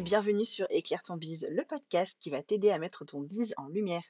[0.00, 3.66] bienvenue sur Éclaire ton bise, le podcast qui va t'aider à mettre ton bise en
[3.66, 4.04] lumière.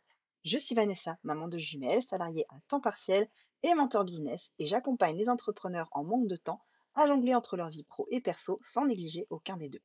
[0.45, 3.29] Je suis Vanessa, maman de jumelles, salariée à temps partiel
[3.65, 6.63] et mentor business, et j'accompagne les entrepreneurs en manque de temps
[6.95, 9.83] à jongler entre leur vie pro et perso sans négliger aucun des deux.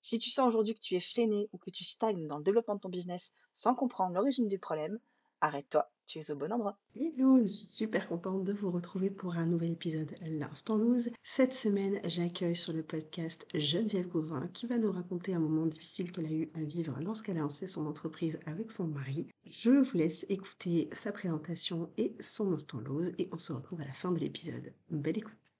[0.00, 2.76] Si tu sens aujourd'hui que tu es freiné ou que tu stagnes dans le développement
[2.76, 4.98] de ton business sans comprendre l'origine du problème,
[5.42, 6.78] arrête-toi, tu es au bon endroit.
[6.94, 11.10] Hello, je suis super contente de vous retrouver pour un nouvel épisode L'Instant Loose.
[11.22, 16.12] Cette semaine, j'accueille sur le podcast Geneviève Gauvin qui va nous raconter un moment difficile
[16.12, 19.26] qu'elle a eu à vivre lorsqu'elle a lancé son entreprise avec son mari.
[19.44, 23.86] Je vous laisse écouter sa présentation et son Instant Loose et on se retrouve à
[23.86, 24.72] la fin de l'épisode.
[24.90, 25.56] Belle écoute.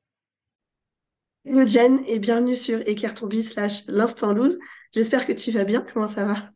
[1.44, 4.60] Hello Jen et bienvenue sur Éclaire ton slash L'Instant Loose.
[4.92, 6.52] J'espère que tu vas bien, comment ça va?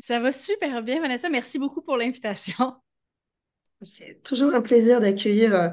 [0.00, 1.28] Ça va super bien, Vanessa.
[1.28, 2.74] Merci beaucoup pour l'invitation.
[3.82, 5.68] C'est toujours un plaisir d'accueillir euh,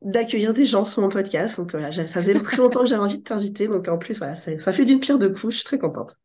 [0.00, 1.58] d'accueillir des gens sur mon podcast.
[1.58, 3.68] Donc voilà, ça faisait très longtemps que j'avais envie de t'inviter.
[3.68, 5.50] Donc en plus, voilà, ça fait d'une pierre deux coups.
[5.50, 6.16] Je suis très contente.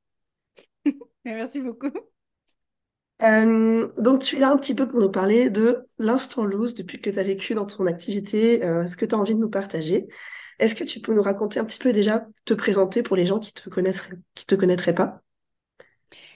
[1.25, 1.91] Merci beaucoup.
[3.23, 7.01] Euh, donc tu es là un petit peu pour nous parler de l'instant loose depuis
[7.01, 9.49] que tu as vécu dans ton activité, euh, ce que tu as envie de nous
[9.49, 10.07] partager?
[10.59, 13.39] Est-ce que tu peux nous raconter un petit peu déjà, te présenter pour les gens
[13.39, 15.21] qui te connaisseraient, qui te connaîtraient pas?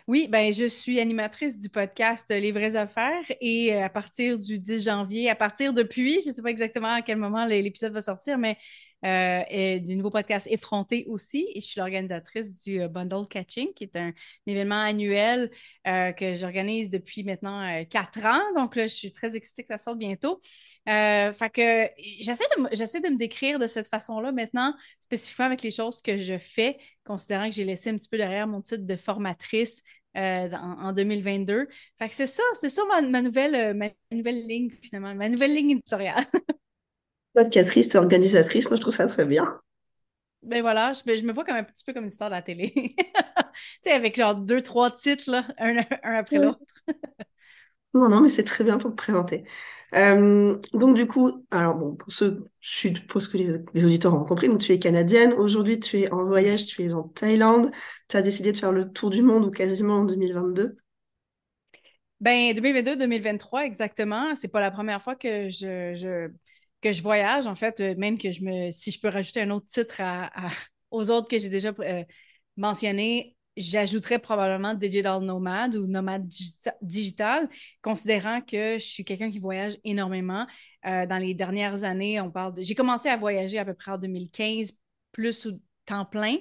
[0.08, 4.60] Oui, ben, je suis animatrice du podcast Les vraies affaires et euh, à partir du
[4.60, 8.02] 10 janvier, à partir depuis, je ne sais pas exactement à quel moment l'épisode va
[8.02, 8.58] sortir, mais
[9.04, 11.48] euh, du nouveau podcast Effronté aussi.
[11.56, 14.14] Et je suis l'organisatrice du euh, Bundle Catching, qui est un,
[14.46, 15.50] événement annuel
[15.86, 18.42] que j'organise depuis maintenant quatre ans.
[18.56, 20.40] Donc là, je suis très excitée que ça sorte bientôt.
[20.86, 26.02] fait que j'essaie de, de me décrire de cette façon-là maintenant, spécifiquement avec les choses
[26.02, 29.84] que je fais, considérant que j'ai laissé un petit peu derrière mon titre de formatrice
[30.16, 31.68] en, 2022.
[32.00, 35.72] Fait que c'est ça, c'est ça ma, nouvelle, ma nouvelle ligne, finalement, ma nouvelle ligne
[35.72, 36.26] éditoriale.
[37.34, 39.60] Podcatrice, organisatrice, moi je trouve ça très bien.
[40.44, 42.42] Ben voilà, je, je, me vois comme un petit peu comme une star de la
[42.42, 42.74] télé.
[42.98, 43.04] tu
[43.84, 46.60] sais, avec genre deux, trois titres, là, un, après l'autre.
[47.94, 49.46] non, non, mais c'est très bien pour te présenter.
[49.94, 54.48] Euh, donc du coup, alors bon, pour ceux, je suppose que les, auditeurs ont compris,
[54.48, 57.70] donc tu es canadienne, aujourd'hui tu es en voyage, tu es en Thaïlande,
[58.08, 60.78] tu as décidé de faire le tour du monde ou quasiment en 2022.
[62.22, 66.32] Ben 2022-2023 exactement, c'est pas la première fois que je
[66.82, 69.52] que je voyage, en fait, euh, même que je me, si je peux rajouter un
[69.52, 70.02] autre titre
[70.92, 72.04] aux autres que j'ai déjà euh,
[72.58, 76.28] mentionnés, j'ajouterais probablement digital nomade ou nomade
[76.82, 77.50] digital,
[77.82, 80.48] considérant que je suis quelqu'un qui voyage énormément.
[80.86, 82.54] Euh, dans les dernières années, on parle.
[82.58, 84.74] J'ai commencé à voyager à peu près en 2015,
[85.12, 85.52] plus au
[85.86, 86.38] temps plein.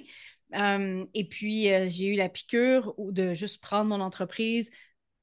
[1.13, 4.71] et puis, j'ai eu la piqûre de juste prendre mon entreprise,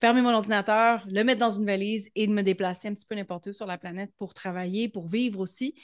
[0.01, 3.17] fermer mon ordinateur, le mettre dans une valise et de me déplacer un petit peu
[3.17, 5.75] n'importe où sur la planète pour travailler, pour vivre aussi.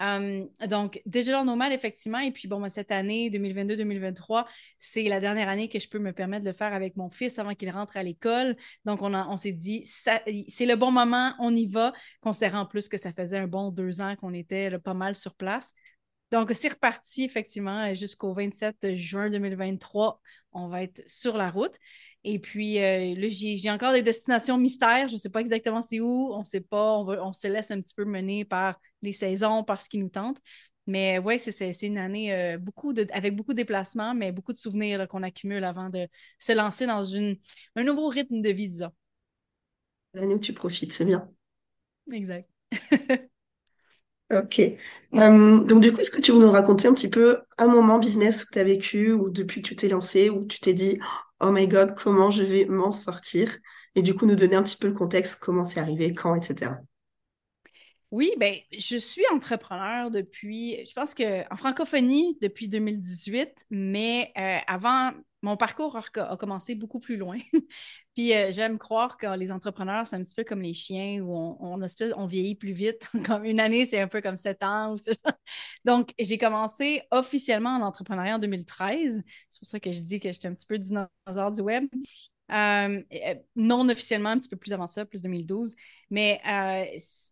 [0.00, 2.18] Euh, donc, Digital Nomad, effectivement.
[2.18, 4.46] Et puis, bon, ben, cette année, 2022-2023,
[4.78, 7.38] c'est la dernière année que je peux me permettre de le faire avec mon fils
[7.38, 8.56] avant qu'il rentre à l'école.
[8.84, 12.88] Donc, on, on s'est dit, c'est le bon moment, on y va, considérant en plus
[12.88, 15.74] que ça faisait un bon deux ans qu'on était pas mal sur place.
[16.34, 20.20] Donc, c'est reparti, effectivement, jusqu'au 27 juin 2023.
[20.50, 21.76] On va être sur la route.
[22.24, 25.06] Et puis, euh, là, j'ai encore des destinations mystères.
[25.06, 26.32] Je ne sais pas exactement c'est où.
[26.32, 26.98] On ne sait pas.
[26.98, 30.38] On, se laisse un petit peu mener par les saisons, par ce qui nous tente.
[30.88, 34.58] Mais oui, c'est une année euh, beaucoup de, avec beaucoup de déplacements, mais beaucoup de
[34.58, 36.08] souvenirs qu'on accumule avant de
[36.40, 37.36] se lancer dans une,
[37.76, 38.90] un nouveau rythme de vie, disons.
[40.14, 41.30] L'année où tu profites, c'est bien.
[42.10, 42.50] Exact.
[44.34, 44.60] ok.
[45.14, 47.98] Euh, donc, du coup, est-ce que tu veux nous raconter un petit peu un moment
[47.98, 50.98] business que tu as vécu ou depuis que tu t'es lancé, où tu t'es dit
[51.40, 53.56] oh my god, comment je vais m'en sortir?
[53.94, 56.72] Et du coup, nous donner un petit peu le contexte, comment c'est arrivé, quand, etc.
[58.10, 65.10] Oui, ben, je suis entrepreneur depuis, je pense qu'en francophonie depuis 2018, mais euh, avant,
[65.44, 67.36] mon parcours a, commencé beaucoup plus loin.
[68.14, 71.56] Puis euh, j'aime croire que les entrepreneurs, c'est un petit peu comme les chiens où
[71.60, 73.10] on, vieillit plus vite.
[73.26, 74.96] comme une année, c'est un peu comme sept ans.
[75.84, 79.22] Donc, j'ai commencé officiellement en entrepreneuriat en 2013.
[79.50, 81.84] C'est pour ça que je dis que j'étais un petit peu dinosaure du web.
[82.50, 85.76] Euh, euh, non officiellement, un petit peu plus avant ça, plus 2012.
[86.10, 86.40] Mais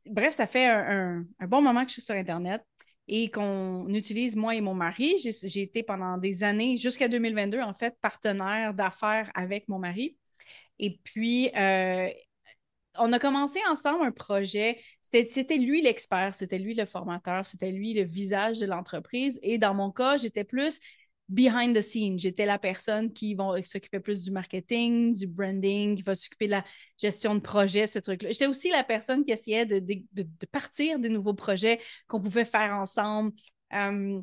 [0.06, 2.62] bref, ça fait un, bon moment que je suis sur Internet
[3.08, 5.16] et qu'on utilise, moi et mon mari.
[5.18, 10.16] J'ai été pendant des années, jusqu'à 2022, en fait, partenaire d'affaires avec mon mari.
[10.78, 11.50] Et puis,
[12.98, 14.78] on a commencé ensemble un projet.
[15.00, 19.38] C'était lui l'expert, c'était lui le formateur, c'était lui le visage de l'entreprise.
[19.42, 20.80] Et dans mon cas, j'étais plus
[21.28, 22.18] behind the scenes.
[22.18, 26.52] J'étais la personne qui va s'occuper plus du marketing, du branding, qui va s'occuper de
[26.52, 26.64] la
[26.98, 28.30] gestion de projet, ce truc-là.
[28.32, 33.32] J'étais aussi la personne qui essayait de, partir des nouveaux projets qu'on pouvait faire ensemble.
[33.72, 34.20] Euh,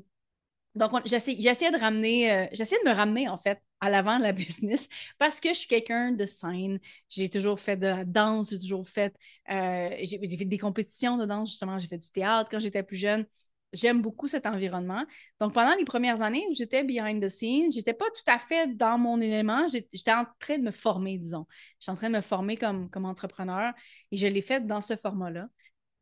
[0.76, 4.88] Donc, j'essaie de ramener, euh, de me ramener en fait à l'avant de la business
[5.18, 6.80] parce que je suis quelqu'un de scène.
[7.10, 9.16] J'ai toujours fait de la danse, j'ai toujours fait,
[9.52, 12.98] euh, j'ai fait des compétitions de danse justement, j'ai fait du théâtre quand j'étais plus
[12.98, 13.26] jeune.
[13.72, 15.06] J'aime beaucoup cet environnement.
[15.40, 18.76] Donc, pendant les premières années où j'étais behind the scenes, j'étais pas tout à fait
[18.76, 19.68] dans mon élément.
[19.68, 21.46] J'étais en train de me former, disons.
[21.80, 23.74] J'étais en train de me former comme, comme entrepreneur
[24.12, 25.48] et je l'ai fait dans ce format-là.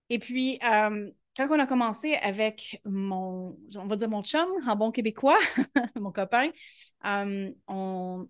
[0.10, 4.76] Et puis, euh, quand on a commencé avec mon, on va dire mon chum, en
[4.76, 5.38] bon québécois,
[5.96, 6.50] mon copain,
[7.06, 8.30] euh, on,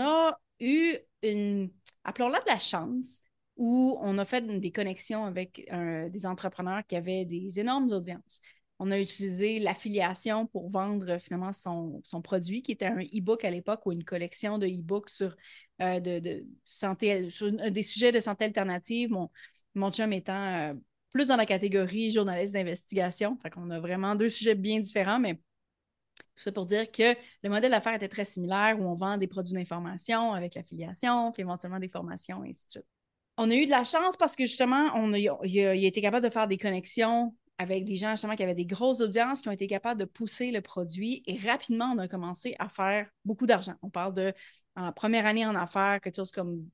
[0.00, 1.70] a eu une,
[2.04, 3.20] appelons-la de la chance,
[3.56, 8.40] où on a fait des connexions avec euh, des entrepreneurs qui avaient des énormes audiences.
[8.78, 13.86] On a utilisé l'affiliation pour vendre finalement son, produit, qui était un e-book à l'époque
[13.86, 15.34] ou une collection de e-books sur,
[15.80, 17.30] euh, de, santé,
[17.70, 19.10] des sujets de santé alternative.
[19.10, 19.30] Mon,
[19.74, 20.74] mon chum étant
[21.16, 23.38] plus dans la catégorie journaliste d'investigation.
[23.38, 27.48] Fait qu'on a vraiment deux sujets bien différents, mais tout ça pour dire que le
[27.48, 31.78] modèle d'affaires était très similaire, où on vend des produits d'information avec l'affiliation, puis éventuellement
[31.78, 32.95] des formations, et ainsi de suite.
[33.38, 36.48] On a eu de la chance parce que justement, on a, été capable de faire
[36.48, 40.00] des connexions avec des gens justement qui avaient des grosses audiences, qui ont été capables
[40.00, 41.22] de pousser le produit.
[41.26, 43.74] Et rapidement, on a commencé à faire beaucoup d'argent.
[43.82, 44.34] On parle de,
[44.74, 46.68] en première année en affaires, quelque chose comme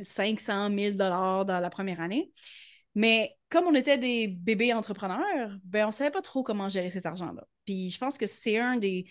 [0.00, 2.30] 500 000 dans la première année.
[2.94, 6.90] Mais comme on était des bébés entrepreneurs, ben, on ne savait pas trop comment gérer
[6.90, 7.46] cet argent-là.
[7.64, 9.06] Puis je pense que c'est un des,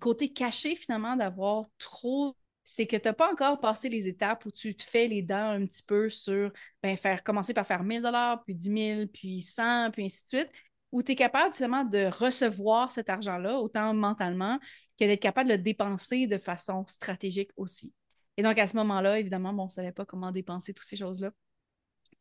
[0.00, 4.50] côtés cachés finalement d'avoir trop c'est que tu n'as pas encore passé les étapes où
[4.50, 8.02] tu te fais les dents un petit peu sur ben, faire, commencer par faire 1000
[8.44, 10.50] puis 10 000, puis 100, puis ainsi de suite,
[10.92, 14.58] où tu es capable finalement de recevoir cet argent-là, autant mentalement
[14.98, 17.92] que d'être capable de le dépenser de façon stratégique aussi.
[18.36, 21.32] Et donc, à ce moment-là, évidemment, on ne savait pas comment dépenser toutes ces choses-là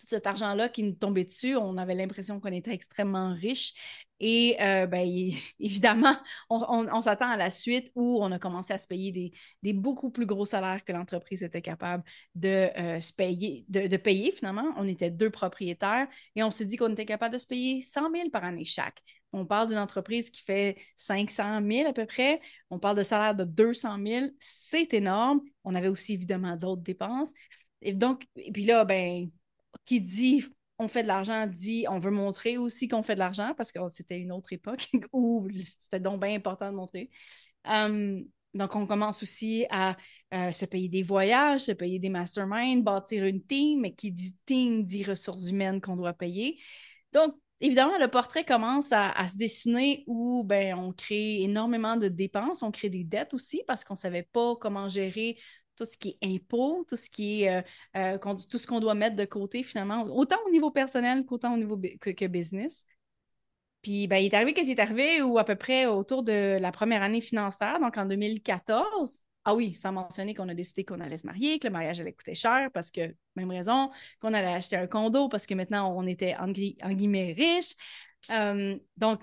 [0.01, 3.73] tout cet argent-là qui nous tombait dessus, on avait l'impression qu'on était extrêmement riche.
[4.19, 5.07] Et euh, ben,
[5.59, 6.15] évidemment,
[6.49, 9.31] on, s'attend à la suite où on a commencé à se payer
[9.61, 12.03] des, beaucoup plus gros salaires que l'entreprise était capable
[12.35, 14.73] de, euh, payer, de, finalement.
[14.77, 18.11] On était deux propriétaires et on s'est dit qu'on était capable de se payer 100
[18.13, 19.01] 000 par année chaque.
[19.33, 22.41] On parle d'une entreprise qui fait 500 000 à peu près.
[22.69, 24.25] On parle de salaire de 200 000.
[24.39, 25.41] C'est énorme.
[25.63, 27.31] On avait aussi évidemment d'autres dépenses.
[27.81, 29.29] Et donc, et puis là, ben,
[29.85, 30.45] qui dit
[30.79, 33.79] on fait de l'argent dit on veut montrer aussi qu'on fait de l'argent parce que
[33.89, 35.47] c'était une autre époque où
[35.79, 37.09] c'était donc bien important de montrer.
[37.65, 39.95] Hum, donc, on commence aussi à
[40.33, 44.35] euh, se payer des voyages, se payer des masterminds, bâtir une team, mais qui dit
[44.45, 46.59] team dit ressources humaines qu'on doit payer.
[47.13, 52.09] Donc, évidemment, le portrait commence à, à, se dessiner où ben, on crée énormément de
[52.09, 55.37] dépenses, on crée des dettes aussi parce qu'on ne savait pas comment gérer
[55.81, 57.61] tout ce qui est impôts, tout ce qui est euh,
[57.97, 61.57] euh, tout ce qu'on doit mettre de côté finalement, autant au niveau personnel qu'autant au
[61.57, 62.85] niveau que, business.
[63.81, 66.59] Puis ben, il est arrivé qu'est-ce qui est arrivé ou à peu près autour de
[66.59, 69.23] la première année financière, donc en 2014.
[69.43, 72.13] Ah oui, sans mentionner qu'on a décidé qu'on allait se marier, que le mariage allait
[72.13, 73.89] coûter cher parce que, même raison,
[74.19, 77.73] qu'on allait acheter un condo parce que maintenant on était en, guillemets riches.
[78.29, 79.19] Euh, donc,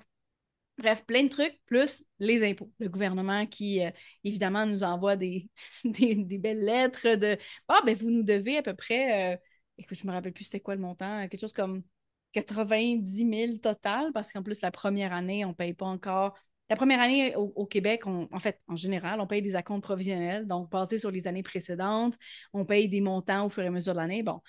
[0.78, 2.70] Bref, plein de trucs, plus les impôts.
[2.78, 3.90] Le gouvernement qui, euh,
[4.22, 5.48] évidemment, nous envoie des,
[5.84, 7.36] belles lettres de
[7.66, 9.36] Ah, ben vous nous devez à peu près, euh,
[9.76, 11.82] écoute, je me rappelle plus c'était quoi le montant, quelque chose comme
[12.32, 16.38] 90 000 total, parce qu'en plus, la première année, on ne paye pas encore.
[16.70, 20.70] La première année au, Québec, en fait, en général, on paye des accomptes provisionnels, donc
[20.70, 22.14] basés sur les années précédentes,
[22.52, 24.22] on paye des montants au fur et à mesure de l'année.
[24.22, 24.40] Bon.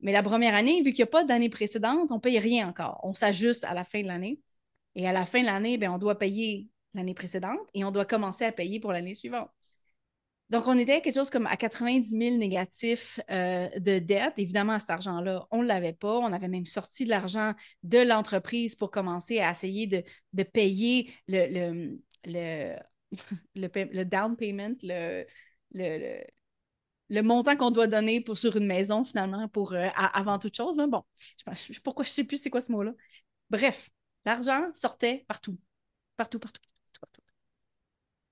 [0.00, 2.68] Mais la première année, vu qu'il n'y a pas d'année précédente, on ne paye rien
[2.68, 3.00] encore.
[3.04, 4.40] On s'ajuste à la fin de l'année.
[4.98, 8.04] Et à la fin de l'année, ben, on doit payer l'année précédente et on doit
[8.04, 9.48] commencer à payer pour l'année suivante.
[10.50, 14.32] Donc, on était quelque chose comme à 90 000 négatifs euh, de dette.
[14.38, 16.18] Évidemment, cet argent-là, on ne l'avait pas.
[16.18, 21.96] On avait même sorti de l'argent de l'entreprise pour commencer à essayer de, payer le,
[22.24, 22.76] le,
[23.54, 25.24] le, down payment, le,
[25.74, 30.82] le, montant qu'on doit donner pour, sur une maison, finalement, pour, euh, avant toute chose.
[30.88, 31.04] Bon,
[31.52, 32.94] je, je, pourquoi je ne sais plus c'est quoi ce mot-là.
[33.50, 33.90] Bref,
[34.28, 35.56] L'argent sortait partout.
[36.18, 37.22] Partout, partout, partout, partout.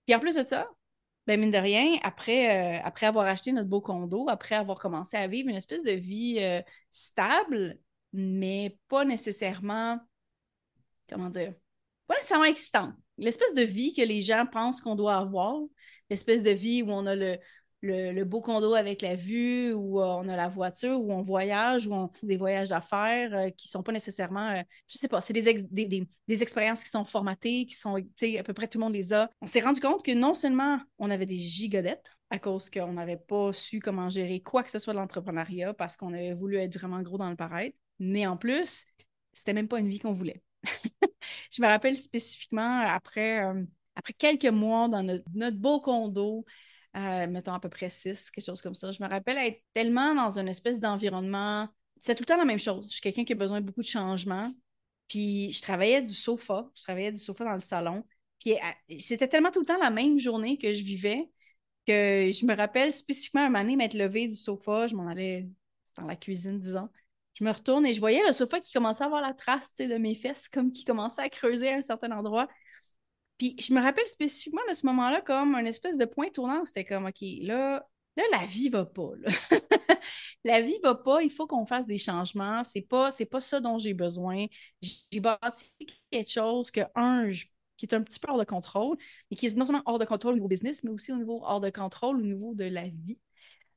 [0.04, 0.68] Puis en plus de ça,
[1.26, 5.26] ben mine de rien, après, euh, avoir acheté notre beau condo, après avoir commencé à
[5.26, 6.60] vivre une espèce de vie euh,
[6.90, 7.78] stable,
[8.12, 9.98] mais pas nécessairement,
[11.08, 11.54] comment dire,
[12.06, 12.94] pas nécessairement excitante.
[13.16, 15.62] L'espèce de vie que les gens pensent qu'on doit avoir,
[16.10, 17.38] l'espèce de vie où on a le,
[17.82, 21.86] le, beau condo avec la vue, où euh, on a la voiture, où on voyage,
[21.86, 25.20] où on des voyages d'affaires euh, qui ne sont pas nécessairement, euh, je sais pas,
[25.20, 28.78] c'est des, des, expériences qui sont formatées, qui sont, tu sais, à peu près tout
[28.78, 29.30] le monde les a.
[29.40, 33.16] On s'est rendu compte que non seulement on avait des gigodettes, à cause qu'on n'avait
[33.16, 36.76] pas su comment gérer quoi que ce soit de l'entrepreneuriat parce qu'on avait voulu être
[36.76, 38.86] vraiment gros dans le paraître, mais en plus,
[39.32, 40.42] c'était même pas une vie qu'on voulait.
[41.52, 43.62] je me rappelle spécifiquement après, euh,
[43.94, 46.44] après quelques mois dans notre, beau condo,
[46.96, 48.92] euh, mettons à peu près six, quelque chose comme ça.
[48.92, 51.68] Je me rappelle être tellement dans une espèce d'environnement.
[52.00, 52.86] C'est tout le temps la même chose.
[52.86, 54.50] Je suis quelqu'un qui a besoin de beaucoup de changements.
[55.08, 56.68] Puis je travaillais du sofa.
[56.74, 58.04] Je travaillais du sofa dans le salon.
[58.40, 58.54] Puis
[59.00, 61.28] c'était tellement tout le temps la même journée que je vivais
[61.86, 64.86] que je me rappelle spécifiquement un moment donné m'être levée du sofa.
[64.86, 65.48] Je m'en allais
[65.96, 66.88] dans la cuisine, disons.
[67.34, 69.96] Je me retourne et je voyais le sofa qui commençait à avoir la trace de
[69.96, 72.48] mes fesses, comme qui commençait à creuser à un certain endroit.
[73.38, 76.66] Puis je me rappelle spécifiquement de ce moment-là comme un espèce de point tournant où
[76.66, 79.10] c'était comme, OK, là, là, la vie va pas.
[80.44, 82.64] la vie va pas, il faut qu'on fasse des changements.
[82.64, 84.46] C'est pas, c'est pas ça dont j'ai besoin.
[84.80, 85.70] J'ai bâti
[86.10, 87.30] quelque chose que, un,
[87.76, 88.96] qui est un petit peu hors de contrôle,
[89.30, 91.40] et qui est non seulement hors de contrôle au niveau business, mais aussi au niveau
[91.44, 93.18] hors de contrôle au niveau de la vie.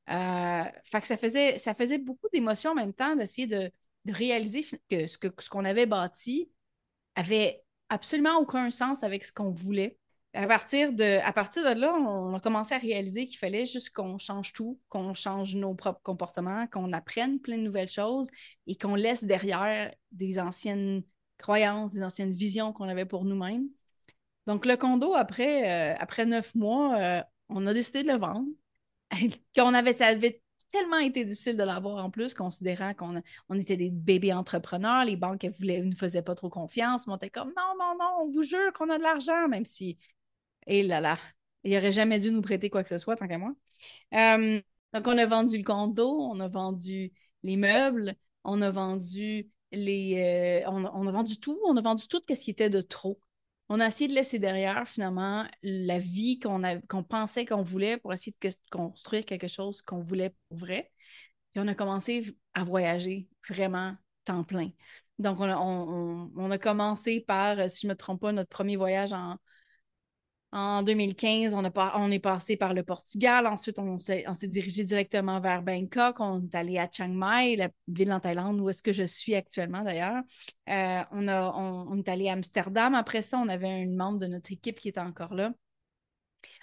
[0.10, 3.72] Euh, fait que ça faisait, ça faisait beaucoup d'émotions en même temps d'essayer de,
[4.08, 6.50] réaliser que ce qu'on ce qu'on avait bâti
[7.16, 9.98] avait absolument aucun sens avec ce qu'on voulait.
[10.34, 14.80] À partir, de, là, on a commencé à réaliser qu'il fallait juste qu'on change tout,
[14.88, 18.30] qu'on change nos propres comportements, qu'on apprenne plein de nouvelles choses
[18.68, 21.02] et qu'on laisse derrière des anciennes
[21.40, 23.70] croyances, des anciennes visions qu'on avait pour nous-mêmes.
[24.46, 28.48] Donc, le condo, après, euh, neuf mois, euh, on a décidé de le vendre.
[29.56, 33.78] qu'on avait, ça avait tellement été difficile de l'avoir en plus, considérant qu'on on était
[33.78, 37.96] des bébés entrepreneurs, les banques ne nous faisaient pas trop confiance, mais comme non, non,
[38.00, 39.98] non, on vous jure qu'on a de l'argent, même si,
[40.68, 41.18] et là là,
[41.64, 43.54] il n'aurait jamais dû nous prêter quoi que ce soit, tant qu'à moi.
[44.14, 44.62] Euh,
[44.94, 50.64] donc, on a vendu le condo, on a vendu les meubles, on a vendu les.
[50.66, 53.20] Euh, on, a vendu tout, on a vendu tout ce qui était de trop
[53.70, 58.36] on a essayé de laisser derrière finalement la vie qu'on pensait qu'on voulait pour essayer
[58.42, 60.92] de construire quelque chose qu'on voulait pour vrai.
[61.52, 63.96] Puis on a commencé à voyager vraiment
[64.26, 64.72] temps plein.
[65.20, 69.38] Donc, on a, commencé par, si je ne me trompe pas, notre premier voyage en,
[70.52, 73.46] en 2015, on, a on est passé par le Portugal.
[73.46, 76.20] Ensuite, on s'est dirigé directement vers Bangkok.
[76.20, 79.36] On est allé à Chiang Mai, la ville en Thaïlande où est-ce que je suis
[79.36, 80.24] actuellement d'ailleurs.
[80.70, 82.96] Euh, on, on, est allé à Amsterdam.
[82.96, 85.54] Après ça, on avait un membre de notre équipe qui était encore là.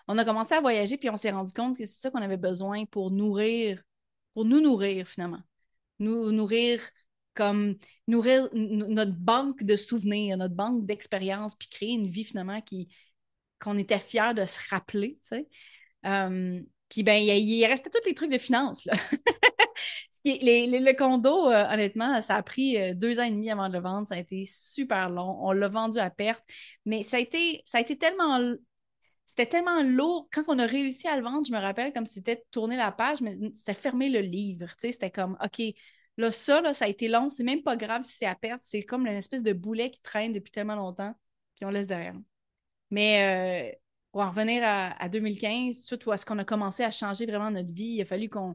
[0.08, 2.36] On a commencé à voyager, puis on s'est rendu compte que c'est ça qu'on avait
[2.36, 3.82] besoin pour nourrir,
[4.34, 5.42] pour nous nourrir finalement.
[6.00, 6.80] Nous nourrir
[7.34, 7.76] comme
[8.08, 12.88] nourrir notre banque de souvenirs, notre banque d'expériences, puis créer une vie finalement qui,
[13.60, 15.48] qu'on était fiers de se rappeler, tu sais.
[16.88, 18.84] Puis ben, il, restait tous les trucs de finance.
[18.84, 18.94] Là.
[20.24, 23.80] le condo, euh, honnêtement, ça a pris euh, deux ans et demi avant de le
[23.80, 24.06] vendre.
[24.08, 25.38] Ça a été super long.
[25.40, 26.44] On l'a vendu à perte.
[26.84, 28.54] Mais ça a été, ça a été tellement.
[29.26, 30.28] C'était tellement lourd.
[30.32, 33.20] Quand on a réussi à le vendre, je me rappelle comme c'était tourner la page,
[33.20, 34.68] mais c'était fermer le livre.
[34.78, 35.62] C'était comme OK,
[36.16, 37.30] là, ça, là, ça a été long.
[37.30, 38.62] C'est même pas grave si c'est à perte.
[38.62, 41.14] C'est comme une espèce de boulet qui traîne depuis tellement longtemps,
[41.56, 42.14] puis on laisse derrière.
[42.90, 43.76] Mais euh,
[44.12, 47.72] pour en revenir à, 2015, suite où est-ce qu'on a commencé à changer vraiment notre
[47.72, 48.54] vie, il a fallu qu'on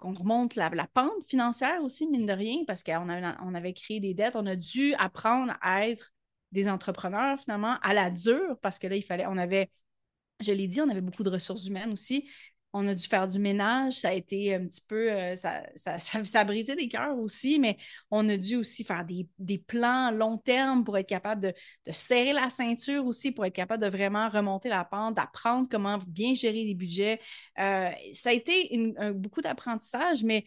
[0.00, 4.14] remonte la, pente financière aussi, mine de rien, parce qu'on avait, on avait créé des
[4.14, 4.36] dettes.
[4.36, 6.12] On a dû apprendre à être
[6.52, 9.70] des entrepreneurs, finalement, à la dure, parce que là, il fallait, on avait,
[10.40, 12.28] je l'ai dit, on avait beaucoup de ressources humaines aussi
[12.78, 15.98] on a dû faire du ménage, ça a été un petit peu, euh, ça, ça,
[16.24, 17.76] ça, a brisé des cœurs aussi, mais
[18.10, 22.32] on a dû aussi faire des, des plans long terme pour être capable de, serrer
[22.32, 26.64] la ceinture aussi, pour être capable de vraiment remonter la pente, d'apprendre comment bien gérer
[26.64, 27.20] les budgets.
[27.58, 28.70] Euh, ça a été
[29.14, 30.44] beaucoup d'apprentissage, mais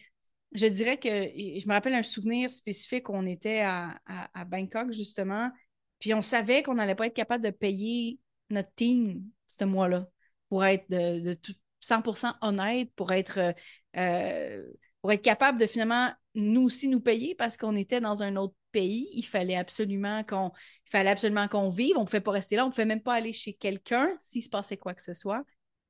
[0.52, 3.98] je dirais que je me rappelle un souvenir spécifique on était à,
[4.46, 5.50] Bangkok, justement,
[5.98, 8.18] puis on savait qu'on n'allait pas être capable de payer
[8.50, 10.08] notre team ce mois-là
[10.48, 11.34] pour être de, de
[11.82, 13.52] 100% honnête pour être, euh,
[13.96, 14.62] euh,
[15.00, 18.54] pour être capable de finalement nous aussi nous payer parce qu'on était dans un autre
[18.70, 19.08] pays.
[19.12, 20.52] Il fallait absolument qu'on
[20.86, 21.96] fallait absolument qu'on vive.
[21.96, 22.64] On ne pouvait pas rester là.
[22.64, 25.44] On ne pouvait même pas aller chez quelqu'un s'il se passait quoi que ce soit.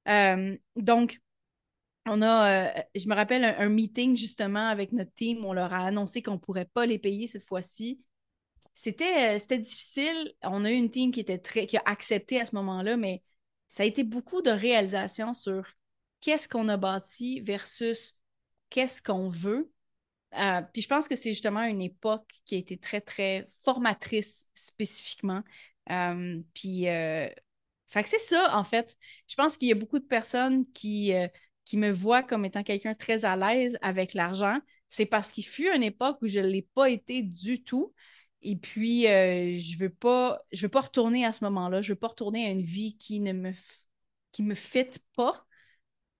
[0.08, 1.20] Euh, donc,
[2.06, 5.44] on a, je me rappelle un, meeting justement avec notre team.
[5.44, 8.00] On leur a annoncé qu'on ne pourrait pas les payer cette fois-ci.
[8.74, 10.32] C'était, c'était difficile.
[10.42, 13.22] On a eu une team qui était très, qui a accepté à ce moment-là, mais
[13.72, 15.64] ça a été beaucoup de réalisation sur
[16.22, 18.18] qu'est-ce qu'on a bâti versus
[18.70, 19.70] qu'est-ce qu'on veut.
[20.38, 24.46] Euh, puis je pense que c'est justement une époque qui a été très, très formatrice
[24.54, 25.42] spécifiquement.
[25.90, 27.28] Euh, puis, euh,
[27.88, 28.96] fait que c'est ça, en fait.
[29.28, 31.12] Je pense qu'il y a beaucoup de personnes qui,
[31.66, 34.58] qui me voient comme étant quelqu'un très à l'aise avec l'argent.
[34.88, 37.92] C'est parce qu'il fut une époque où je ne l'ai pas été du tout.
[38.40, 41.82] Et puis, je ne veux, pas, je veux pas retourner à ce moment-là.
[41.82, 43.52] Je ne veux pas retourner à une vie qui ne me,
[44.32, 44.54] qui me
[45.14, 45.46] pas.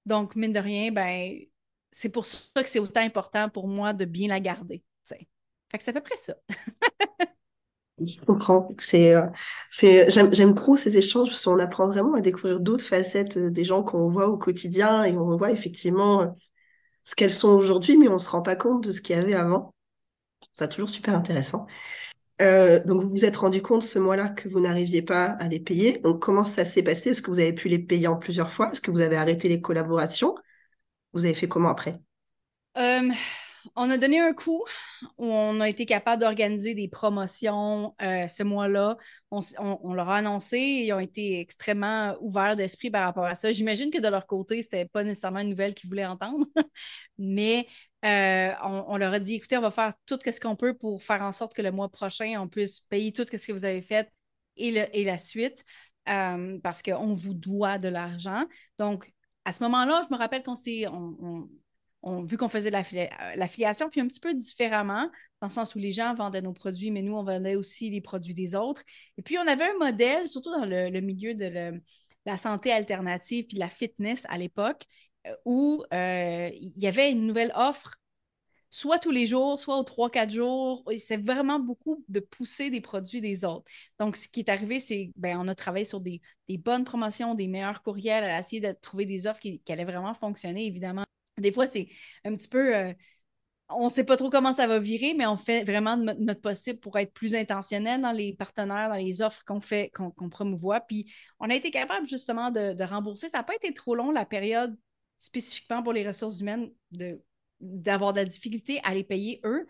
[0.07, 1.39] Donc, mine de rien, ben,
[1.93, 4.83] c'est pour ça que c'est autant important pour moi de bien la garder.
[5.79, 6.35] C'est à peu près ça.
[8.05, 8.69] Je comprends.
[8.79, 9.27] C'est, euh,
[9.71, 13.51] c'est, j'aime, j'aime trop ces échanges parce qu'on apprend vraiment à découvrir d'autres facettes euh,
[13.51, 16.27] des gens qu'on voit au quotidien et on voit effectivement euh,
[17.05, 19.35] ce qu'elles sont aujourd'hui, mais on se rend pas compte de ce qu'il y avait
[19.35, 19.75] avant.
[20.53, 21.67] C'est toujours super intéressant.
[22.41, 25.99] Donc, vous vous êtes rendu compte ce mois-là que vous n'arriviez pas à les payer.
[26.01, 27.11] Donc, comment ça s'est passé?
[27.11, 28.71] Est-ce que vous avez pu les payer en plusieurs fois?
[28.73, 30.35] Est-ce que vous avez arrêté les collaborations?
[31.13, 32.01] Vous avez fait comment après?
[33.77, 34.65] On a donné un coup
[35.19, 38.97] on a été capable d'organiser des promotions euh, ce mois-là.
[39.31, 43.53] On, leur a annoncé ils ont été extrêmement ouverts d'esprit par rapport à ça.
[43.53, 46.47] J'imagine que de leur côté, ce n'était pas nécessairement une nouvelle qu'ils voulaient entendre,
[47.19, 47.67] mais
[48.05, 51.23] euh, on, leur a dit écoutez, on va faire tout ce qu'on peut pour faire
[51.23, 54.11] en sorte que le mois prochain, on puisse payer tout ce que vous avez fait
[54.57, 55.65] et, la suite
[56.09, 58.45] euh, parce qu'on vous doit de l'argent.
[58.79, 59.13] Donc,
[59.45, 60.87] à ce moment-là, je me rappelle qu'on s'est
[62.03, 63.07] vu qu'on faisait euh,
[63.37, 66.91] l'affiliation, puis un petit peu différemment, dans le sens où les gens vendaient nos produits,
[66.91, 68.83] mais nous, on vendait aussi les produits des autres.
[69.19, 71.81] Et puis, on avait un modèle, surtout dans le, milieu de
[72.27, 74.85] la santé alternative puis de la fitness à l'époque,
[75.27, 77.97] euh, où euh, il y avait une nouvelle offre
[78.71, 80.83] soit tous les jours, soit aux trois, quatre jours.
[80.97, 83.71] C'est vraiment beaucoup de pousser des produits des autres.
[83.99, 86.23] Donc, ce qui est arrivé, c'est ben, on a travaillé sur des,
[86.59, 90.67] bonnes promotions, des meilleurs courriels, à essayer de trouver des offres qui allaient vraiment fonctionner,
[90.67, 91.05] évidemment.
[91.39, 91.89] Des fois, c'est
[92.25, 92.77] un petit peu.
[92.77, 92.93] Euh,
[93.75, 96.79] on ne sait pas trop comment ça va virer, mais on fait vraiment notre possible
[96.81, 100.81] pour être plus intentionnel dans les partenaires, dans les offres qu'on fait, qu'on promouvoit.
[100.81, 103.29] Puis on a été capable justement de, rembourser.
[103.29, 104.77] Ça n'a pas été trop long, la période
[105.19, 106.71] spécifiquement pour les ressources humaines,
[107.61, 109.67] d'avoir de, la difficulté à les payer eux.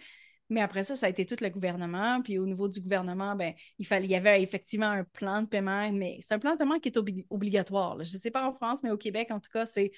[0.48, 2.20] Mais après ça, ça a été tout le gouvernement.
[2.22, 5.46] Puis au niveau du gouvernement, ben, il, fallait, il y avait effectivement un plan de
[5.46, 6.98] paiement, mais c'est un plan de paiement qui est
[7.30, 8.02] obligatoire.
[8.04, 9.92] Je ne sais pas en France, mais au Québec, en tout cas, c'est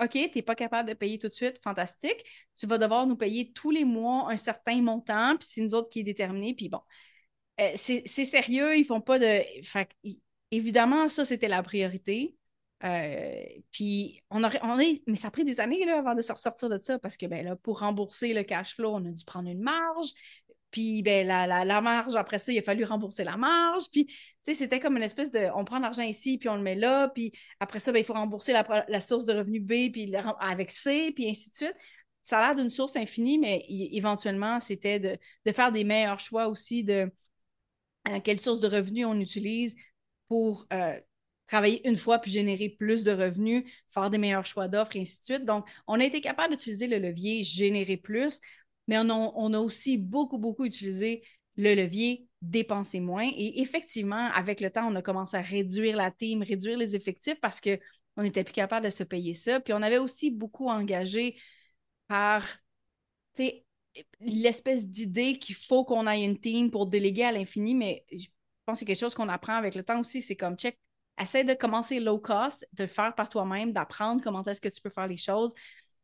[0.00, 2.24] OK, tu n'es pas capable de payer tout de suite, fantastique.
[2.56, 5.90] Tu vas devoir nous payer tous les mois un certain montant, puis c'est nous autres
[5.90, 6.54] qui est déterminé.
[6.54, 6.80] Puis bon,
[7.60, 9.42] euh, c'est sérieux, ils font pas de.
[10.50, 12.36] évidemment, ça, c'était la priorité.
[12.82, 16.22] Euh, puis on aurait, on est, mais ça a pris des années là, avant de
[16.22, 19.10] se ressortir de ça parce que ben, là, pour rembourser le cash flow, on a
[19.10, 20.08] dû prendre une marge.
[20.70, 23.84] Puis ben, la, la, marge, après ça, il a fallu rembourser la marge.
[23.90, 25.48] Puis, tu sais, c'était comme une espèce de.
[25.54, 27.08] On prend l'argent ici, puis on le met là.
[27.08, 31.12] Puis après ça, ben, il faut rembourser la, source de revenu B, puis avec C,
[31.14, 31.76] puis ainsi de suite.
[32.22, 35.18] Ça a l'air d'une source infinie, mais éventuellement, c'était de,
[35.52, 37.10] faire des meilleurs choix aussi de
[38.08, 39.74] euh, quelle source de revenus on utilise
[40.28, 40.98] pour euh,
[41.50, 45.18] travailler une fois puis générer plus de revenus, faire des meilleurs choix d'offres, et ainsi
[45.18, 45.44] de suite.
[45.44, 48.40] Donc, on a été capable d'utiliser le levier générer plus
[48.90, 51.22] mais on a, aussi beaucoup, beaucoup utilisé
[51.56, 53.30] le levier dépenser moins.
[53.36, 57.38] Et effectivement, avec le temps, on a commencé à réduire la team, réduire les effectifs
[57.40, 59.60] parce qu'on n'était plus capable de se payer ça.
[59.60, 61.36] Puis on avait aussi beaucoup engagé
[62.08, 62.44] par
[64.18, 68.26] l'espèce d'idée qu'il faut qu'on ait une team pour déléguer à l'infini, mais je
[68.66, 70.20] pense que c'est quelque chose qu'on apprend avec le temps aussi.
[70.20, 70.76] C'est comme check,
[71.16, 74.90] essaie de commencer low cost, de faire par toi-même, d'apprendre comment est-ce que tu peux
[74.90, 75.54] faire les choses.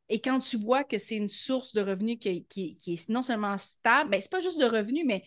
[0.09, 2.47] Et quand tu vois que c'est une source de revenus qui,
[2.87, 5.25] est non seulement stable, ben, ce n'est pas juste de revenus, mais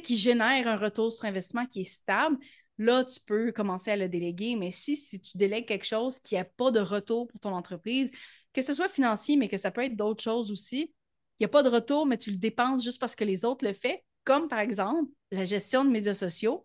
[0.00, 2.38] qui génère un retour sur investissement qui est stable,
[2.78, 4.56] là, tu peux commencer à le déléguer.
[4.56, 8.10] Mais si, si tu délègues quelque chose qui n'a pas de retour pour ton entreprise,
[8.52, 10.94] que ce soit financier, mais que ça peut être d'autres choses aussi,
[11.38, 13.66] il n'y a pas de retour, mais tu le dépenses juste parce que les autres
[13.66, 16.64] le font, comme par exemple la gestion de médias sociaux.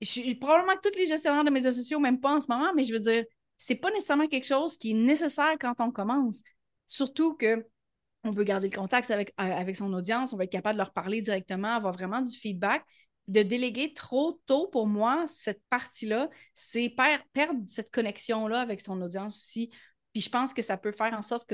[0.00, 2.84] Je, probablement que tous les gestionnaires de médias sociaux, même pas en ce moment, mais
[2.84, 3.24] je veux dire,
[3.56, 6.42] c'est pas nécessairement quelque chose qui est nécessaire quand on commence.
[6.86, 7.66] Surtout que
[8.24, 10.92] on veut garder le contact avec, euh, son audience, on va être capable de leur
[10.92, 12.82] parler directement, avoir vraiment du feedback.
[13.28, 16.94] De déléguer trop tôt, pour moi, cette partie-là, c'est
[17.32, 19.70] perdre cette connexion-là avec son audience aussi.
[20.12, 21.52] Puis je pense que ça peut faire en sorte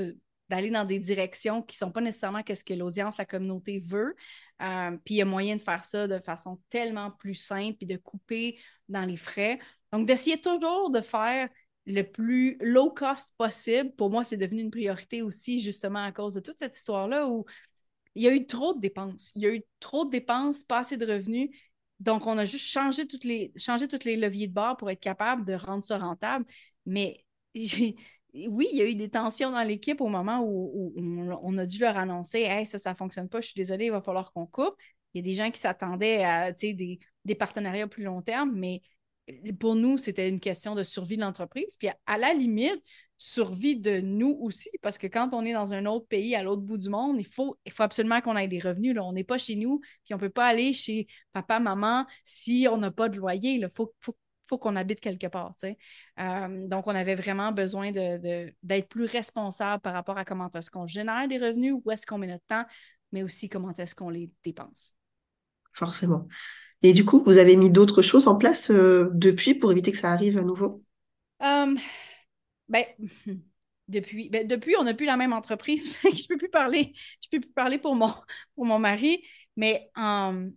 [0.49, 4.15] d'aller dans des directions qui ne sont pas nécessairement ce que l'audience, la communauté veut.
[4.61, 7.85] Euh, puis il y a moyen de faire ça de façon tellement plus simple et
[7.85, 9.59] de couper dans les frais.
[9.93, 11.49] Donc, d'essayer toujours de faire
[11.91, 16.33] le plus low cost possible, pour moi, c'est devenu une priorité aussi, justement, à cause
[16.33, 17.45] de toute cette histoire-là où
[18.15, 19.31] il y a eu trop de dépenses.
[19.35, 21.49] Il y a eu trop de dépenses, pas assez de revenus.
[21.99, 25.45] Donc, on a juste changé toutes les, tous les leviers de bord pour être capable
[25.45, 26.45] de rendre ça rentable.
[26.85, 27.25] Mais
[27.55, 27.95] oui,
[28.33, 31.97] il y a eu des tensions dans l'équipe au moment où, on, a dû leur
[31.97, 34.75] annoncer Hey, ça, ça ne fonctionne pas, je suis désolée, il va falloir qu'on coupe.
[35.13, 38.81] Il y a des gens qui s'attendaient à des, des partenariats plus long terme, mais
[39.59, 41.75] pour nous, c'était une question de survie de l'entreprise.
[41.77, 42.81] Puis à la limite,
[43.17, 46.63] survie de nous aussi, parce que quand on est dans un autre pays, à l'autre
[46.63, 48.97] bout du monde, il faut, absolument qu'on ait des revenus.
[48.99, 52.67] On n'est pas chez nous, puis on ne peut pas aller chez papa, maman si
[52.69, 53.51] on n'a pas de loyer.
[53.51, 53.93] Il faut,
[54.57, 55.55] qu'on habite quelque part.
[55.63, 60.87] Euh, donc, on avait vraiment besoin d'être plus responsable par rapport à comment est-ce qu'on
[60.87, 62.65] génère des revenus, où est-ce qu'on met notre temps,
[63.11, 64.95] mais aussi comment est-ce qu'on les dépense.
[65.71, 66.27] forcément.
[66.83, 69.97] Et du coup, vous avez mis d'autres choses en place euh, depuis pour éviter que
[69.97, 70.83] ça arrive à nouveau?
[71.39, 71.77] Um,
[72.69, 72.85] ben,
[73.87, 75.95] depuis, ben, depuis, on n'a plus la même entreprise.
[76.03, 76.93] je ne peux plus parler.
[77.21, 78.11] Je peux plus parler pour mon,
[78.55, 79.23] pour mon mari.
[79.55, 80.53] Mais um,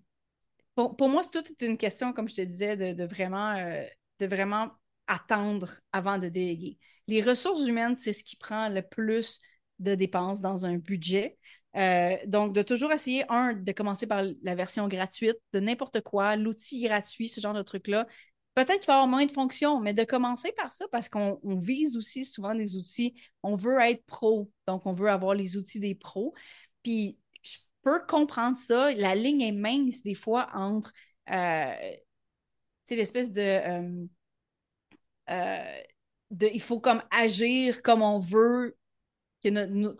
[0.75, 3.85] pour, moi, c'est toute une question, comme je te disais, de, vraiment, euh,
[4.19, 4.71] de vraiment
[5.07, 6.79] attendre avant de déléguer.
[7.07, 9.41] Les ressources humaines, c'est ce qui prend le plus
[9.79, 11.37] de dépenses dans un budget.
[11.77, 16.37] Euh, donc, de toujours essayer, un, de commencer par la version gratuite de n'importe quoi,
[16.37, 18.07] l'outil gratuit, ce genre de truc-là.
[18.55, 21.97] Peut-être qu'il va avoir moins de fonctions, mais de commencer par ça parce qu'on vise
[21.97, 23.15] aussi souvent des outils.
[23.43, 26.35] On veut être pro, donc on veut avoir les outils des pros.
[26.85, 28.95] Puis, je peux comprendre ça.
[28.95, 30.93] La ligne est mince des fois entre,
[31.31, 31.75] euh,
[32.91, 34.07] l'espèce de,
[35.31, 35.81] euh,
[36.31, 36.49] de.
[36.53, 38.77] Il faut comme agir comme on veut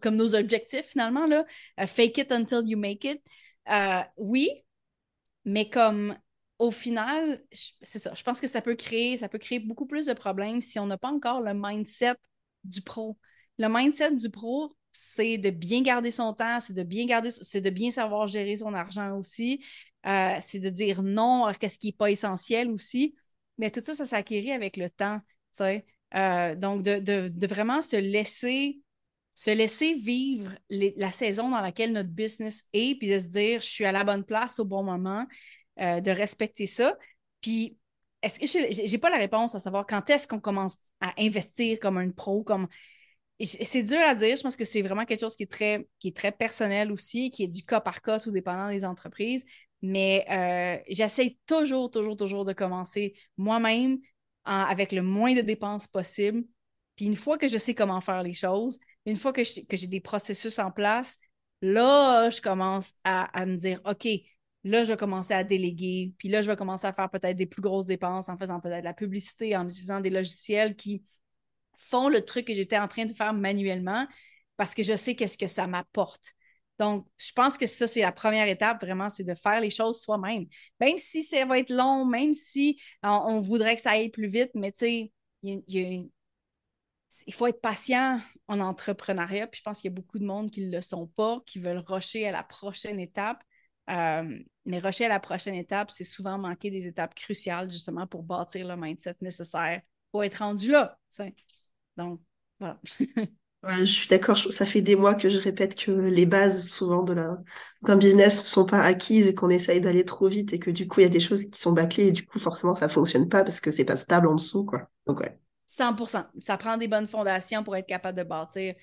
[0.03, 1.45] comme nos objectifs finalement, là.
[1.81, 3.23] Euh, fake it until you make it.
[3.71, 4.49] Euh, oui,
[5.45, 6.17] mais comme
[6.59, 7.43] au final,
[7.83, 10.61] c'est ça, je pense que ça peut créer, ça peut créer beaucoup plus de problèmes
[10.61, 12.15] si on n'a pas encore le mindset
[12.65, 13.19] du pro.
[13.59, 17.61] Le mindset du pro, c'est de bien garder son temps, c'est de bien garder, c'est
[17.61, 19.65] de bien savoir gérer son argent aussi,
[20.07, 23.15] euh, c'est de dire non à ce qui n'est pas essentiel aussi.
[23.59, 25.21] Mais tout ça, ça s'acquérit avec le temps.
[25.59, 28.81] donc, de, de, vraiment se laisser
[29.35, 33.67] se laisser vivre la saison dans laquelle notre business est, puis de se dire, je
[33.67, 35.27] suis à la bonne place au bon moment,
[35.81, 36.97] euh, de respecter ça.
[37.41, 37.77] Puis,
[38.23, 41.79] est-ce que je n'ai pas la réponse à savoir quand est-ce qu'on commence à investir
[41.81, 42.69] comme un pro, comme
[43.41, 44.37] c'est dur à dire.
[44.37, 47.31] Je pense que c'est vraiment quelque chose qui est très, qui est très personnel aussi,
[47.31, 49.45] qui est du cas par cas, tout dépendant des entreprises.
[49.83, 53.99] Mais euh, j'essaie toujours, toujours, toujours de commencer moi-même
[54.45, 56.45] avec le moins de dépenses possible.
[56.97, 60.01] Puis une fois que je sais comment faire les choses, une fois que j'ai des
[60.01, 61.19] processus en place,
[61.61, 64.07] là, je commence à, me dire, OK,
[64.65, 67.47] là, je vais commencer à déléguer, puis là, je vais commencer à faire peut-être des
[67.47, 71.05] plus grosses dépenses en faisant peut-être de la publicité, en utilisant des logiciels qui
[71.79, 74.07] font le truc que j'étais en train de faire manuellement
[74.57, 76.35] parce que je sais qu'est-ce que ça m'apporte.
[76.79, 80.01] Donc, je pense que ça, c'est la première étape, vraiment, c'est de faire les choses
[80.01, 80.47] soi-même.
[80.81, 84.51] Même si ça va être long, même si on, voudrait que ça aille plus vite,
[84.55, 85.13] mais tu sais,
[85.43, 86.11] il y, a une
[87.27, 89.47] il faut être patient en entrepreneuriat.
[89.47, 91.59] Puis je pense qu'il y a beaucoup de monde qui ne le sont pas, qui
[91.59, 93.43] veulent rusher à la prochaine étape.
[93.91, 98.23] Euh, mais rusher à la prochaine étape, c'est souvent manquer des étapes cruciales justement pour
[98.23, 100.99] bâtir le mindset nécessaire pour être rendu là.
[101.97, 102.21] Donc,
[102.59, 102.81] voilà.
[103.69, 104.39] je suis d'accord.
[104.39, 107.15] Ça fait des mois que je répète que les bases, souvent, de
[107.83, 110.89] d'un business ne sont pas acquises et qu'on essaye d'aller trop vite et que du
[110.89, 112.93] coup, il y a des choses qui sont bâclées et du coup, forcément, ça ne
[112.93, 114.67] fonctionne pas parce que c'est pas stable en dessous.
[115.07, 115.39] Donc, ouais.
[115.77, 118.75] 100% Ça prend des bonnes fondations pour être capable de bâtir.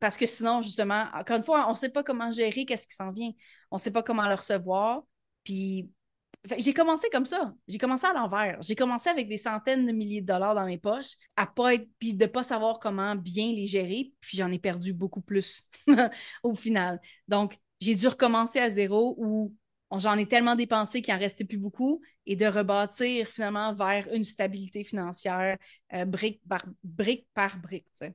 [0.00, 2.94] Parce que sinon, justement, encore une fois, on ne sait pas comment gérer qu'est-ce qui
[2.94, 3.30] s'en vient.
[3.70, 5.02] On ne sait pas comment le recevoir.
[5.44, 5.90] Puis
[6.56, 7.54] j'ai commencé comme ça.
[7.66, 8.58] J'ai commencé à l'envers.
[8.62, 11.88] J'ai commencé avec des centaines de milliers de dollars dans mes poches, à pas être,
[11.98, 15.66] puis de ne pas savoir comment bien les gérer, puis j'en ai perdu beaucoup plus
[16.42, 17.00] au final.
[17.26, 19.54] Donc, j'ai dû recommencer à zéro où
[19.96, 24.24] j'en ai tellement dépensé qu'il n'en restait plus beaucoup et de rebâtir finalement vers une
[24.24, 25.56] stabilité financière
[25.94, 27.86] euh, brique, par, brique par brique.
[28.00, 28.12] Tu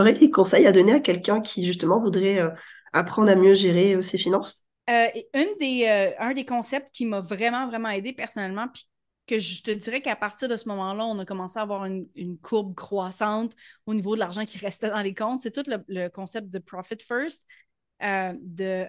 [0.00, 2.50] aurais des conseils à donner à quelqu'un qui justement voudrait euh,
[2.92, 4.64] apprendre à mieux gérer euh, ses finances?
[4.86, 8.86] une des, un des concepts qui m'a vraiment, vraiment aidé personnellement, puis
[9.26, 12.38] que je te dirais qu'à partir de ce moment-là, on a commencé à avoir une,
[12.42, 13.54] courbe croissante
[13.86, 16.58] au niveau de l'argent qui restait dans les comptes, c'est tout le, le, concept de
[16.58, 17.46] Profit First
[18.02, 18.86] de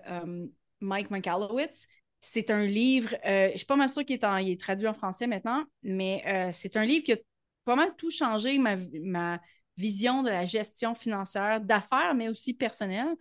[0.82, 1.88] Mike McAllowitz
[2.22, 5.28] c'est un livre, euh, je ne suis pas mal sûre qu'il est, traduit en français
[5.28, 7.18] maintenant, mais euh, c'est un livre qui a
[7.66, 9.40] pas mal tout changé ma,
[9.78, 13.14] vision de la gestion financière, d'affaires, mais aussi personnelle.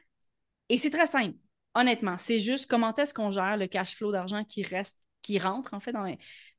[0.68, 1.36] Et c'est très simple,
[1.74, 2.16] honnêtement.
[2.18, 5.80] C'est juste comment est-ce qu'on gère le cash flow d'argent qui reste, qui rentre, en
[5.80, 5.94] fait.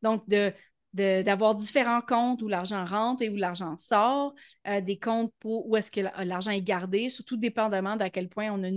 [0.02, 0.52] Donc, de,
[0.96, 4.34] d'avoir différents comptes où l'argent rentre et où l'argent sort,
[4.68, 8.52] euh, des comptes pour où est-ce que l'argent est gardé, surtout dépendamment d'à quel point
[8.52, 8.72] on a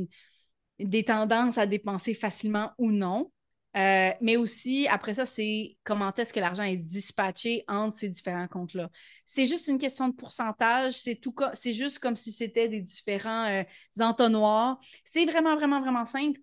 [0.81, 3.31] des tendances à dépenser facilement ou non.
[3.79, 8.49] Euh, mais aussi, après ça, c'est comment est-ce que l'argent est dispatché entre ces différents
[8.49, 8.91] comptes-là.
[9.25, 13.47] C'est juste une question de pourcentage, c'est tout c'est juste comme si c'était des différents
[13.47, 13.62] euh,
[14.01, 14.81] entonnoirs.
[15.05, 16.41] C'est vraiment, vraiment, vraiment simple,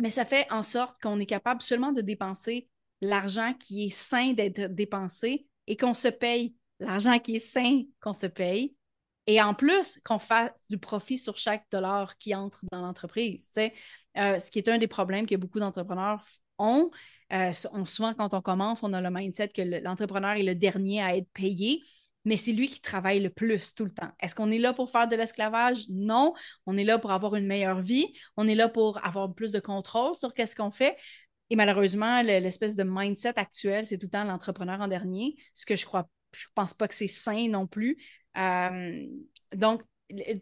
[0.00, 2.68] mais ça fait en sorte qu'on est capable seulement de dépenser
[3.00, 8.14] l'argent qui est sain d'être dépensé et qu'on se paye l'argent qui est sain qu'on
[8.14, 8.74] se paye.
[9.26, 13.48] Et en plus, qu'on fasse du profit sur chaque dollar qui entre dans l'entreprise.
[14.16, 16.24] Euh, ce qui est un des problèmes que beaucoup d'entrepreneurs
[17.32, 17.52] euh,
[17.84, 21.28] souvent, quand on commence, on a le mindset que l'entrepreneur est le dernier à être
[21.32, 21.82] payé,
[22.24, 24.10] mais c'est lui qui travaille le plus tout le temps.
[24.20, 25.84] Est-ce qu'on est là pour faire de l'esclavage?
[25.88, 26.34] Non.
[26.66, 28.12] On est là pour avoir une meilleure vie.
[28.36, 30.96] On est là pour avoir plus de contrôle sur qu'est-ce qu'on fait.
[31.48, 35.76] Et malheureusement, l'espèce de mindset actuel, c'est tout le temps l'entrepreneur en dernier, ce que
[35.76, 37.96] je crois, je pense pas que c'est sain non plus.
[38.36, 39.06] Euh,
[39.54, 39.82] donc,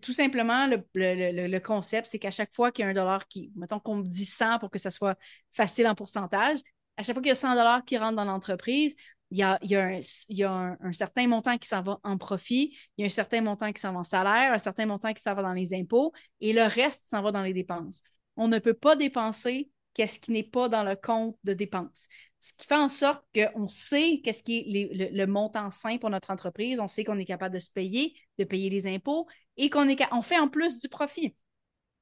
[0.01, 3.81] tout simplement, le, concept, c'est qu'à chaque fois qu'il y a un dollar qui, mettons
[3.81, 5.19] qu'on dit 100 pour que ça soit
[5.53, 6.59] facile en pourcentage,
[6.97, 8.95] à chaque fois qu'il y a 100 dollars qui rentrent dans l'entreprise,
[9.31, 13.11] il y a, un, certain montant qui s'en va en profit, il y a un
[13.11, 15.75] certain montant qui s'en va en salaire, un certain montant qui s'en va dans les
[15.75, 18.03] impôts, et le reste s'en va dans les dépenses.
[18.37, 22.07] On ne peut pas dépenser qu'est-ce qui n'est pas dans le compte de dépenses.
[22.39, 26.31] Ce qui fait en sorte qu'on sait qu'est-ce qui est le, montant sain pour notre
[26.31, 29.89] entreprise, on sait qu'on est capable de se payer, de payer les impôts et qu'on
[30.13, 31.35] on fait en plus du profit.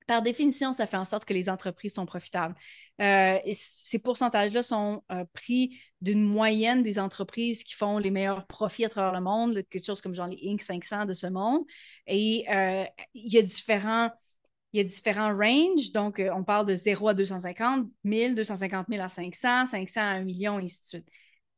[0.07, 2.55] Par définition, ça fait en sorte que les entreprises sont profitables.
[3.01, 8.85] Euh, ces pourcentages-là sont euh, pris d'une moyenne des entreprises qui font les meilleurs profits
[8.85, 10.61] à travers le monde, quelque chose comme genre les Inc.
[10.61, 11.63] 500 de ce monde.
[12.07, 14.11] Et euh, il y a différents
[14.77, 15.93] il y a différents ranges.
[15.93, 20.25] Donc, on parle de 0 à 250 000, 250 000 à 500, 500 à 1
[20.25, 21.09] million, et ainsi de suite.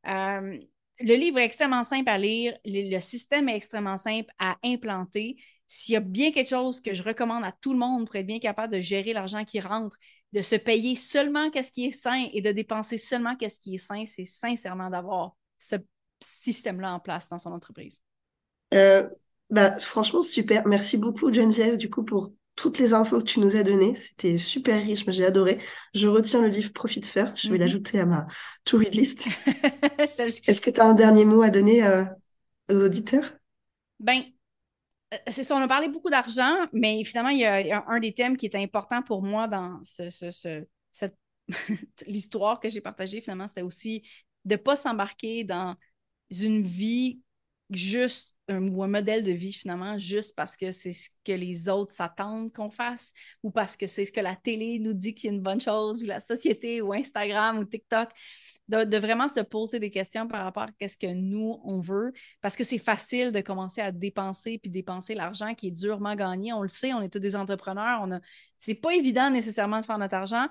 [0.04, 2.56] le livre est extrêmement simple à lire.
[2.64, 5.36] le système est extrêmement simple à implanter
[5.68, 8.26] s'il y a bien quelque chose que je recommande à tout le monde pour être
[8.26, 9.98] bien capable de gérer l'argent qui rentre,
[10.32, 13.78] de se payer seulement qu'est-ce qui est sain et de dépenser seulement qu'est-ce qui est
[13.78, 15.76] sain, c'est sincèrement d'avoir ce
[16.20, 18.00] système-là en place dans son entreprise.
[18.72, 19.08] Euh,
[19.50, 20.66] bah, franchement, super.
[20.66, 23.94] Merci beaucoup, Geneviève, du coup, pour toutes les infos que tu nous as données.
[23.94, 25.58] C'était super riche, j'ai adoré.
[25.94, 27.40] Je retiens le livre Profit First.
[27.40, 27.60] Je vais mm-hmm.
[27.60, 28.26] l'ajouter à ma
[28.64, 29.28] to-read list.
[29.98, 32.04] Est-ce que tu as un dernier mot à donner euh,
[32.68, 33.32] aux auditeurs?
[34.00, 34.24] Ben,
[35.14, 38.12] euh, c'est ça, on a parlé beaucoup d'argent, mais finalement, il y, a, un des
[38.12, 39.80] thèmes qui est important pour moi dans
[42.08, 44.02] l'histoire que j'ai partagée, finalement, c'était aussi
[44.44, 45.76] de ne pas s'embarquer dans
[46.30, 47.20] une vie
[47.70, 51.92] juste ou un modèle de vie finalement juste parce que c'est ce que les autres
[51.92, 55.32] s'attendent qu'on fasse ou parce que c'est ce que la télé nous dit qu'il y
[55.32, 58.08] a une bonne chose ou la société ou Instagram ou TikTok
[58.68, 62.56] de, vraiment se poser des questions par rapport à ce que nous, on veut, parce
[62.56, 66.52] que c'est facile de commencer à dépenser puis dépenser l'argent qui est durement gagné.
[66.52, 68.00] On le sait, on est tous des entrepreneurs.
[68.02, 68.20] On a...
[68.58, 70.46] C'est pas évident nécessairement de faire notre argent.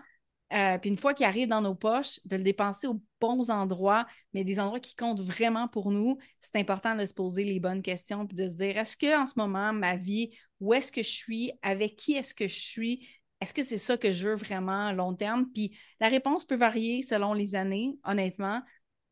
[0.54, 4.08] Euh, puis une fois qu'il arrive dans nos poches, de le dépenser aux bons endroits,
[4.34, 7.82] mais des endroits qui comptent vraiment pour nous, c'est important de se poser les bonnes
[7.82, 10.30] questions puis de se dire est-ce que en ce moment, ma vie,
[10.62, 13.08] où est-ce que je suis, avec qui est-ce que je suis,
[13.42, 15.48] est-ce que c'est ça que je veux vraiment à long terme?
[15.54, 18.62] Puis la réponse peut varier selon les années, honnêtement.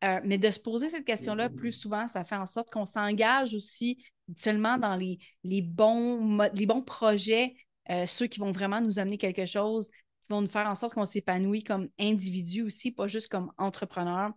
[0.04, 3.54] Euh, mais de se poser cette question-là plus souvent, ça fait en sorte qu'on s'engage
[3.54, 4.04] aussi
[4.36, 7.54] seulement dans les, les, bons, les bons projets,
[7.90, 9.90] euh, ceux qui vont vraiment nous amener quelque chose,
[10.26, 14.32] qui vont nous faire en sorte qu'on s'épanouit comme individu aussi, pas juste comme entrepreneur.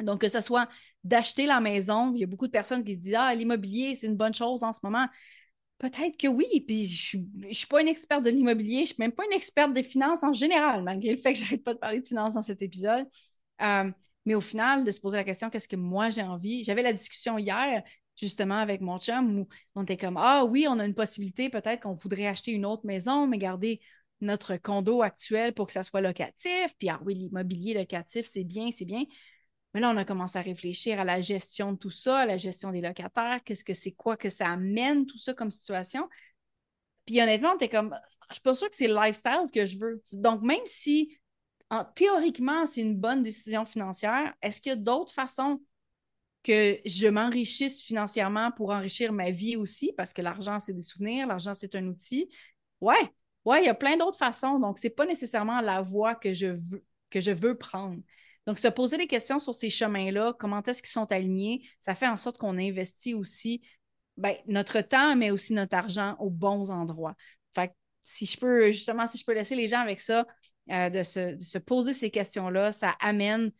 [0.00, 0.68] Donc, que ce soit
[1.04, 4.06] d'acheter la maison, il y a beaucoup de personnes qui se disent Ah, l'immobilier, c'est
[4.06, 5.06] une bonne chose en ce moment.
[5.78, 8.96] Peut-être que oui, puis je ne suis, pas une experte de l'immobilier, je ne suis
[8.98, 11.78] même pas une experte des finances en général, malgré le fait que j'arrête pas de
[11.78, 13.06] parler de finances dans cet épisode.
[13.62, 13.90] Euh,
[14.24, 16.64] mais au final, de se poser la question, qu'est-ce que moi j'ai envie?
[16.64, 17.82] J'avais la discussion hier,
[18.16, 21.82] justement, avec mon chum, où on était comme, ah oui, on a une possibilité, peut-être
[21.82, 23.80] qu'on voudrait acheter une autre maison, mais garder
[24.20, 26.74] notre condo actuel pour que ça soit locatif.
[26.78, 29.04] Puis, ah oui, l'immobilier locatif, c'est bien, c'est bien.
[29.74, 32.38] Mais là, on a commencé à réfléchir à la gestion de tout ça, à la
[32.38, 36.08] gestion des locataires, qu'est-ce que c'est quoi que ça amène, tout ça comme situation.
[37.04, 37.94] Puis honnêtement, tu es comme,
[38.30, 40.02] je suis pas sûre que c'est le lifestyle que je veux.
[40.14, 41.18] Donc, même si
[41.94, 45.60] théoriquement, c'est une bonne décision financière, est-ce qu'il y a d'autres façons
[46.42, 49.92] que je m'enrichisse financièrement pour enrichir ma vie aussi?
[49.96, 52.30] Parce que l'argent, c'est des souvenirs, l'argent, c'est un outil.
[52.80, 53.12] Ouais,
[53.46, 54.58] ouais, il y a plein d'autres façons.
[54.58, 58.02] Donc, ce n'est pas nécessairement la voie que je veux, que je veux prendre.
[58.46, 62.06] Donc, se poser des questions sur ces chemins-là, comment est-ce qu'ils sont alignés, ça fait
[62.06, 63.62] en sorte qu'on investit aussi
[64.16, 67.14] ben, notre temps, mais aussi notre argent aux bons endroits.
[67.54, 70.26] Fait si je peux, justement, si je peux laisser les gens avec ça,
[70.70, 73.50] euh, de, se, poser ces questions-là, ça amène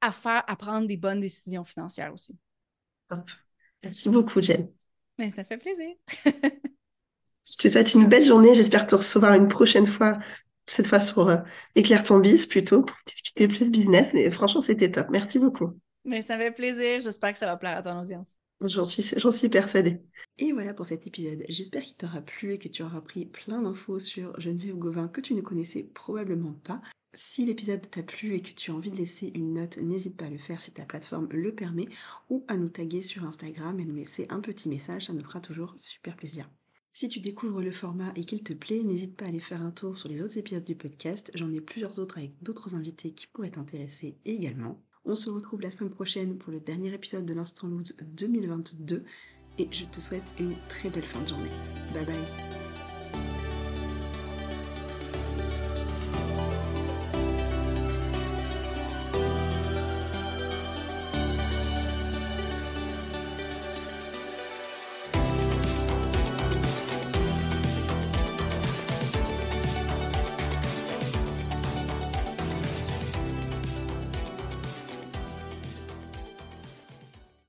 [0.00, 2.36] à faire, à prendre des bonnes décisions financières aussi.
[3.82, 4.70] Merci beaucoup, Jen.
[5.18, 5.94] Mais ben, ça fait plaisir.
[7.50, 8.54] je te souhaite une belle journée.
[8.54, 10.18] J'espère te recevoir une prochaine fois
[10.66, 11.38] cette fois sur euh,
[11.74, 14.12] Éclaire ton bis plutôt pour discuter plus business.
[14.14, 15.08] Mais franchement, c'était top.
[15.10, 15.76] Merci beaucoup.
[16.04, 17.00] Mais ça fait plaisir.
[17.00, 18.36] J'espère que ça va plaire à ton audience.
[18.62, 20.00] J'en suis, j'en suis persuadée.
[20.38, 21.44] Et voilà pour cet épisode.
[21.48, 25.20] J'espère qu'il t'aura plu et que tu auras pris plein d'infos sur Geneviève Gauvin que
[25.20, 26.80] tu ne connaissais probablement pas.
[27.12, 30.26] Si l'épisode t'a plu et que tu as envie de laisser une note, n'hésite pas
[30.26, 31.88] à le faire si ta plateforme le permet
[32.28, 35.40] ou à nous taguer sur Instagram et nous laisser un petit message, ça nous fera
[35.40, 36.48] toujours super plaisir.
[36.92, 39.70] Si tu découvres le format et qu'il te plaît, n'hésite pas à aller faire un
[39.70, 41.30] tour sur les autres épisodes du podcast.
[41.34, 44.82] J'en ai plusieurs autres avec d'autres invités qui pourraient t'intéresser également.
[45.04, 49.04] On se retrouve la semaine prochaine pour le dernier épisode de l'Instant Loot 2022
[49.58, 51.50] et je te souhaite une très belle fin de journée.
[51.94, 52.59] Bye bye